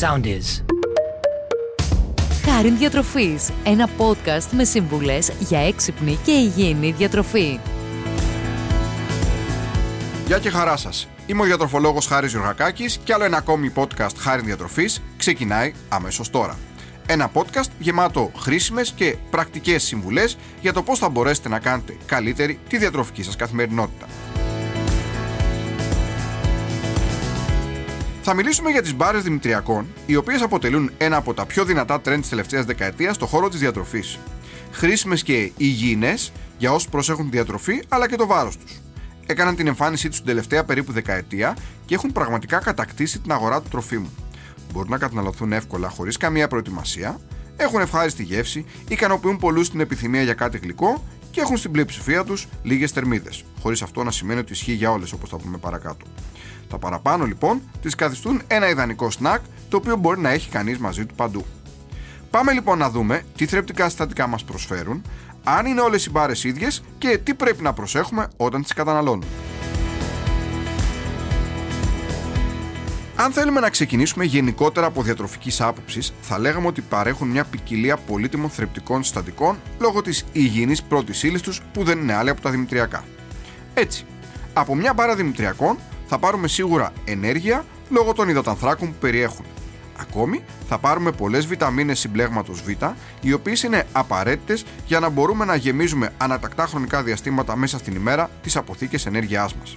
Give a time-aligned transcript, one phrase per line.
[0.00, 0.64] Sound is.
[2.44, 7.58] Χάριν Διατροφής, ένα podcast με σύμβουλες για έξυπνη και υγιεινή διατροφή.
[10.26, 11.08] Γεια και χαρά σας.
[11.26, 16.58] Είμαι ο διατροφολόγος Χάρης Γιωργακάκης και άλλο ένα ακόμη podcast Χάριν Διατροφής ξεκινάει αμέσως τώρα.
[17.06, 22.58] Ένα podcast γεμάτο χρήσιμες και πρακτικές συμβουλές για το πώς θα μπορέσετε να κάνετε καλύτερη
[22.68, 24.06] τη διατροφική σας καθημερινότητα.
[28.26, 32.20] Θα μιλήσουμε για τις μπάρες Δημητριακών, οι οποίες αποτελούν ένα από τα πιο δυνατά τρέντ
[32.20, 34.18] της τελευταίας δεκαετίας στον χώρο της διατροφής.
[34.72, 38.80] Χρήσιμες και υγιεινές για όσους προσέχουν τη διατροφή αλλά και το βάρος τους.
[39.26, 43.68] Έκαναν την εμφάνισή τους την τελευταία περίπου δεκαετία και έχουν πραγματικά κατακτήσει την αγορά του
[43.68, 44.10] τροφίμου.
[44.72, 47.20] Μπορούν να καταναλωθούν εύκολα χωρίς καμία προετοιμασία,
[47.56, 52.46] έχουν ευχάριστη γεύση, ικανοποιούν πολλούς την επιθυμία για κάτι γλυκό και έχουν στην πλειοψηφία τους
[52.62, 53.44] λίγες θερμίδες.
[53.60, 56.06] Χωρίς αυτό να σημαίνει ότι ισχύει για όλες όπως θα πούμε παρακάτω.
[56.74, 61.06] Τα παραπάνω λοιπόν τις καθιστούν ένα ιδανικό σνακ το οποίο μπορεί να έχει κανείς μαζί
[61.06, 61.44] του παντού.
[62.30, 65.02] Πάμε λοιπόν να δούμε τι θρεπτικά συστατικά μας προσφέρουν,
[65.44, 69.26] αν είναι όλες οι μπάρες ίδιες και τι πρέπει να προσέχουμε όταν τις καταναλώνουμε.
[73.16, 78.50] Αν θέλουμε να ξεκινήσουμε γενικότερα από διατροφικής άποψης, θα λέγαμε ότι παρέχουν μια ποικιλία πολύτιμων
[78.50, 83.04] θρεπτικών συστατικών λόγω της υγιεινής πρώτης ύλης τους που δεν είναι άλλη από τα δημητριακά.
[83.74, 84.04] Έτσι,
[84.52, 89.44] από μια μπάρα δημητριακών θα πάρουμε σίγουρα ενέργεια λόγω των υδατανθράκων που περιέχουν.
[89.96, 92.68] Ακόμη, θα πάρουμε πολλές βιταμίνες συμπλέγματος Β,
[93.20, 98.30] οι οποίες είναι απαραίτητες για να μπορούμε να γεμίζουμε ανατακτά χρονικά διαστήματα μέσα στην ημέρα
[98.42, 99.76] τις αποθήκες ενέργειάς μας.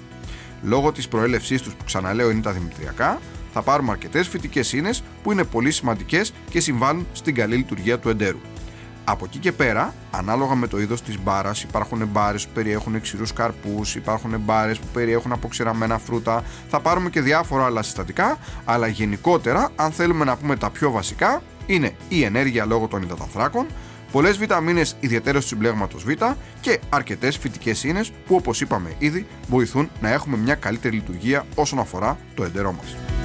[0.64, 3.20] Λόγω της προέλευσής τους, που ξαναλέω είναι τα δημητριακά,
[3.54, 8.10] θα πάρουμε αρκετές φυτικές ίνες που είναι πολύ σημαντικές και συμβάλλουν στην καλή λειτουργία του
[8.10, 8.40] εντέρου.
[9.10, 13.34] Από εκεί και πέρα, ανάλογα με το είδος της μπάρας, υπάρχουν μπάρες που περιέχουν ξηρούς
[13.34, 16.44] καρπούς, υπάρχουν μπάρες που περιέχουν αποξηραμένα φρούτα.
[16.70, 21.42] Θα πάρουμε και διάφορα άλλα συστατικά, αλλά γενικότερα, αν θέλουμε να πούμε τα πιο βασικά,
[21.66, 23.66] είναι η ενέργεια λόγω των υδατανθράκων,
[24.12, 26.10] πολλές βιταμίνες ιδιαίτερω του συμπλέγματος Β
[26.62, 31.80] και αρκετές φυτικές ίνες που, όπως είπαμε ήδη, βοηθούν να έχουμε μια καλύτερη λειτουργία όσον
[31.80, 33.17] αφορά το εντερό μας.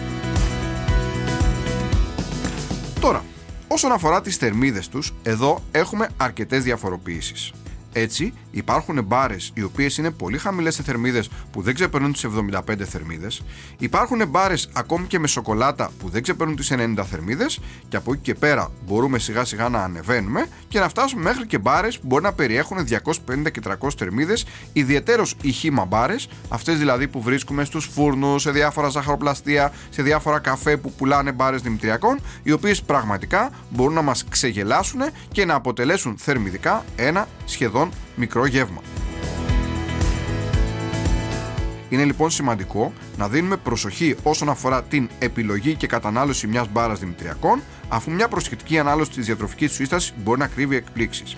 [3.72, 7.52] Όσον αφορά τις θερμίδες τους, εδώ έχουμε αρκετές διαφοροποιήσεις.
[7.92, 12.60] Έτσι, υπάρχουν μπάρες οι οποίες είναι πολύ χαμηλές σε θερμίδες που δεν ξεπερνούν τις 75
[12.84, 13.42] θερμίδες.
[13.78, 17.60] Υπάρχουν μπάρες ακόμη και με σοκολάτα που δεν ξεπερνούν τις 90 θερμίδες.
[17.88, 21.58] Και από εκεί και πέρα μπορούμε σιγά σιγά να ανεβαίνουμε και να φτάσουμε μέχρι και
[21.58, 24.46] μπάρες που μπορεί να περιέχουν 250 και 300 θερμίδες.
[24.72, 30.38] Ιδιαίτερω οι χήμα μπάρες, αυτές δηλαδή που βρίσκουμε στους φούρνους, σε διάφορα ζαχαροπλαστεία, σε διάφορα
[30.38, 35.00] καφέ που πουλάνε μπάρες δημητριακών, οι οποίες πραγματικά μπορούν να μας ξεγελάσουν
[35.32, 37.81] και να αποτελέσουν θερμιδικά ένα σχεδόν
[38.16, 38.80] μικρό γεύμα.
[41.88, 47.62] Είναι λοιπόν σημαντικό να δίνουμε προσοχή όσον αφορά την επιλογή και κατανάλωση μιας μπάρας δημητριακών,
[47.88, 51.36] αφού μια προσεκτική ανάλυση της διατροφικής του σύστασης μπορεί να κρύβει εκπλήξεις.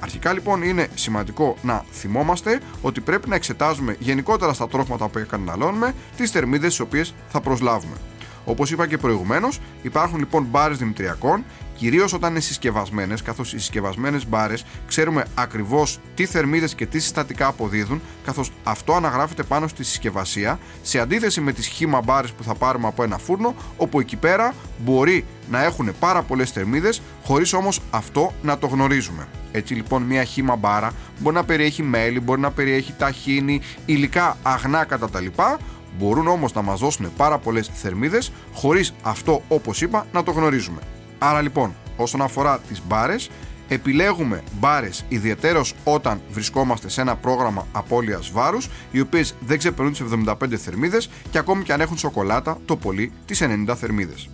[0.00, 5.94] Αρχικά λοιπόν είναι σημαντικό να θυμόμαστε ότι πρέπει να εξετάζουμε γενικότερα στα τρόφιμα που καταναλώνουμε
[6.16, 7.96] τις θερμίδες τις οποίες θα προσλάβουμε.
[8.44, 11.44] Όπως είπα και προηγουμένως, υπάρχουν λοιπόν μπάρες δημητριακών,
[11.76, 17.46] κυρίως όταν είναι συσκευασμένες, καθώς οι συσκευασμένες μπάρες ξέρουμε ακριβώς τι θερμίδες και τι συστατικά
[17.46, 22.54] αποδίδουν, καθώς αυτό αναγράφεται πάνω στη συσκευασία, σε αντίθεση με τις χήμα μπάρες που θα
[22.54, 27.80] πάρουμε από ένα φούρνο, όπου εκεί πέρα μπορεί να έχουν πάρα πολλές θερμίδες, χωρίς όμως
[27.90, 29.28] αυτό να το γνωρίζουμε.
[29.52, 34.84] Έτσι λοιπόν μια χήμα μπάρα μπορεί να περιέχει μέλι, μπορεί να περιέχει ταχίνι, υλικά αγνά
[34.84, 35.58] κατά τα λοιπά,
[35.98, 40.80] Μπορούν όμως να μας δώσουν πάρα πολλές θερμίδες χωρίς αυτό όπως είπα να το γνωρίζουμε.
[41.18, 43.30] Άρα λοιπόν όσον αφορά τις μπάρες,
[43.68, 50.02] επιλέγουμε μπάρες ιδιαίτερω όταν βρισκόμαστε σε ένα πρόγραμμα απώλειας βάρους οι οποίες δεν ξεπερνούν τις
[50.26, 54.28] 75 θερμίδες και ακόμη και αν έχουν σοκολάτα το πολύ τις 90 θερμίδες.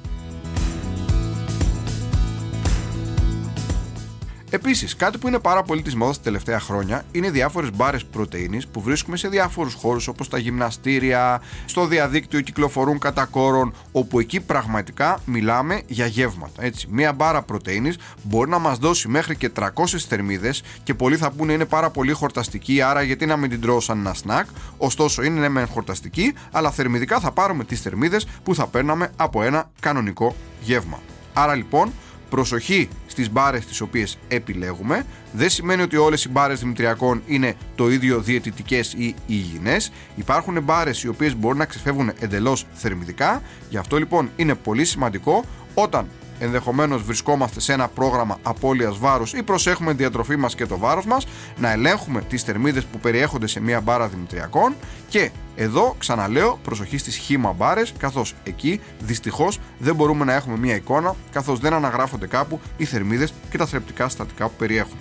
[4.52, 8.60] Επίσης, κάτι που είναι πάρα πολύ της μόδας τα τελευταία χρόνια είναι διάφορες μπάρες πρωτενη
[8.72, 14.40] που βρίσκουμε σε διάφορους χώρους όπως τα γυμναστήρια, στο διαδίκτυο κυκλοφορούν κατά κόρον, όπου εκεί
[14.40, 16.64] πραγματικά μιλάμε για γεύματα.
[16.64, 17.92] Έτσι, μία μπάρα πρωτενη
[18.22, 19.68] μπορεί να μας δώσει μέχρι και 300
[20.08, 23.80] θερμίδες και πολλοί θα πούνε είναι πάρα πολύ χορταστική, άρα γιατί να μην την τρώω
[23.80, 24.46] σαν ένα σνακ.
[24.76, 29.42] Ωστόσο, είναι ναι, μεν χορταστική, αλλά θερμιδικά θα πάρουμε τις θερμίδες που θα παίρναμε από
[29.42, 30.98] ένα κανονικό γεύμα.
[31.32, 31.92] Άρα λοιπόν,
[32.30, 35.06] προσοχή στις μπάρες τις οποίες επιλέγουμε.
[35.32, 39.92] Δεν σημαίνει ότι όλες οι μπάρες δημητριακών είναι το ίδιο διαιτητικές ή υγιεινές.
[40.16, 43.42] Υπάρχουν μπάρες οι οποίες μπορούν να ξεφεύγουν εντελώς θερμιδικά.
[43.70, 45.44] Γι' αυτό λοιπόν είναι πολύ σημαντικό
[45.74, 46.06] όταν
[46.40, 51.06] ενδεχομένως βρισκόμαστε σε ένα πρόγραμμα απώλειας βάρους ή προσέχουμε τη διατροφή μας και το βάρος
[51.06, 51.26] μας,
[51.56, 54.74] να ελέγχουμε τις θερμίδες που περιέχονται σε μία μπάρα δημητριακών
[55.08, 60.74] και εδώ ξαναλέω προσοχή στις χήμα μπάρες, καθώς εκεί δυστυχώς δεν μπορούμε να έχουμε μία
[60.74, 64.98] εικόνα, καθώς δεν αναγράφονται κάπου οι θερμίδες και τα θρεπτικά συστατικά που περιέχουν.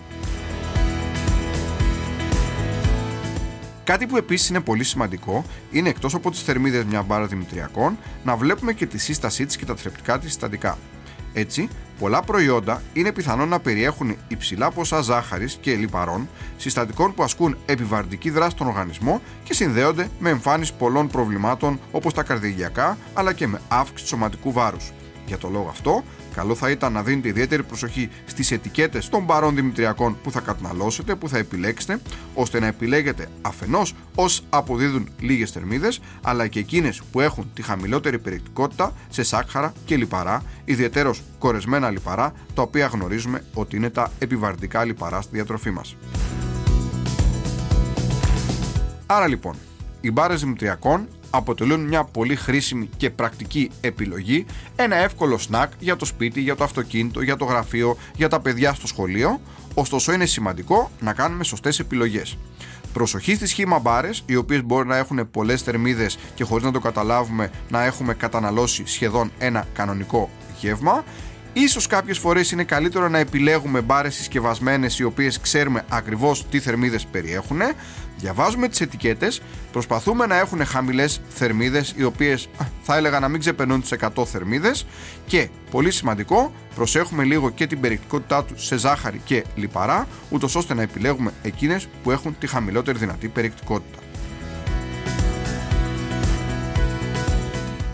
[3.83, 8.35] Κάτι που επίσης είναι πολύ σημαντικό είναι εκτός από τις θερμίδες μια μπάρα δημητριακών να
[8.35, 10.77] βλέπουμε και τη σύστασή της και τα θρεπτικά της συστατικά.
[11.33, 11.67] Έτσι,
[11.99, 18.29] πολλά προϊόντα είναι πιθανόν να περιέχουν υψηλά ποσά ζάχαρης και λιπαρών, συστατικών που ασκούν επιβαρυντική
[18.29, 23.61] δράση στον οργανισμό και συνδέονται με εμφάνιση πολλών προβλημάτων όπως τα καρδιαγιακά αλλά και με
[23.67, 24.91] αύξηση σωματικού βάρους.
[25.25, 26.03] Για το λόγο αυτό,
[26.35, 31.15] καλό θα ήταν να δίνετε ιδιαίτερη προσοχή στις ετικέτες των παρών δημητριακών που θα καταναλώσετε,
[31.15, 32.01] που θα επιλέξετε,
[32.33, 38.19] ώστε να επιλέγετε αφενός όσοι αποδίδουν λίγες θερμίδες, αλλά και εκείνες που έχουν τη χαμηλότερη
[38.19, 44.85] περιεκτικότητα σε σάκχαρα και λιπαρά, ιδιαίτερω κορεσμένα λιπαρά, τα οποία γνωρίζουμε ότι είναι τα επιβαρυντικά
[44.85, 45.95] λιπαρά στη διατροφή μας.
[49.05, 49.55] Άρα λοιπόν,
[50.01, 54.45] οι μπάρες δημητριακών αποτελούν μια πολύ χρήσιμη και πρακτική επιλογή,
[54.75, 58.73] ένα εύκολο σνακ για το σπίτι, για το αυτοκίνητο, για το γραφείο, για τα παιδιά
[58.73, 59.41] στο σχολείο,
[59.73, 62.37] ωστόσο είναι σημαντικό να κάνουμε σωστές επιλογές.
[62.93, 66.79] Προσοχή στις χήμα μπάρες, οι οποίες μπορεί να έχουν πολλές θερμίδες και χωρίς να το
[66.79, 70.29] καταλάβουμε να έχουμε καταναλώσει σχεδόν ένα κανονικό
[70.59, 71.03] γεύμα
[71.53, 77.05] Ίσως κάποιες φορές είναι καλύτερο να επιλέγουμε μπάρες συσκευασμένες οι οποίες ξέρουμε ακριβώς τι θερμίδες
[77.05, 77.61] περιέχουν.
[78.17, 79.41] Διαβάζουμε τις ετικέτες,
[79.71, 82.49] προσπαθούμε να έχουν χαμηλές θερμίδες οι οποίες
[82.81, 84.85] θα έλεγα να μην ξεπερνούν τις 100 θερμίδες
[85.25, 90.73] και πολύ σημαντικό προσέχουμε λίγο και την περιεκτικότητά του σε ζάχαρη και λιπαρά ούτως ώστε
[90.73, 94.08] να επιλέγουμε εκείνες που έχουν τη χαμηλότερη δυνατή περιεκτικότητα.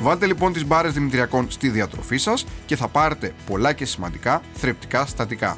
[0.06, 5.06] Βάλτε λοιπόν τις μπάρες δημητριακών στη διατροφή σας και θα πάρετε πολλά και σημαντικά θρεπτικά
[5.06, 5.57] στατικά.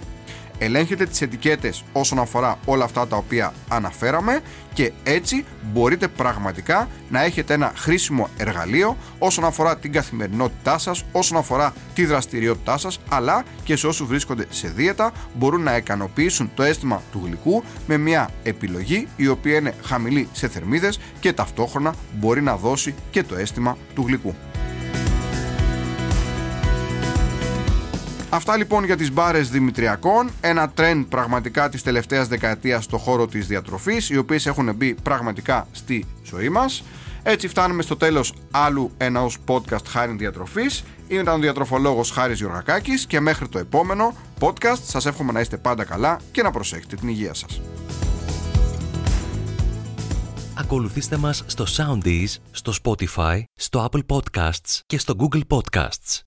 [0.59, 4.39] Ελέγχετε τις ετικέτες όσον αφορά όλα αυτά τα οποία αναφέραμε
[4.73, 11.37] και έτσι μπορείτε πραγματικά να έχετε ένα χρήσιμο εργαλείο όσον αφορά την καθημερινότητά σας, όσον
[11.37, 16.63] αφορά τη δραστηριότητά σας, αλλά και σε όσους βρίσκονται σε δίαιτα μπορούν να ικανοποιήσουν το
[16.63, 22.41] αίσθημα του γλυκού με μια επιλογή η οποία είναι χαμηλή σε θερμίδες και ταυτόχρονα μπορεί
[22.41, 24.35] να δώσει και το αίσθημα του γλυκού.
[28.29, 33.47] Αυτά λοιπόν για τις μπάρες δημητριακών, ένα τρend πραγματικά της τελευταίας δεκαετίας στο χώρο της
[33.47, 36.83] διατροφής, οι οποίες έχουν μπει πραγματικά στη ζωή μας.
[37.23, 40.83] Έτσι φτάνουμε στο τέλος άλλου ενός podcast Χάρη Διατροφής.
[41.07, 45.83] Ήταν ο διατροφολόγος Χάρης Γιωργακάκης και μέχρι το επόμενο podcast σας εύχομαι να είστε πάντα
[45.83, 47.61] καλά και να προσέχετε την υγεία σας.
[50.59, 56.26] Ακολουθήστε μας στο Soundees, στο Spotify, στο Apple Podcasts και στο Google Podcasts.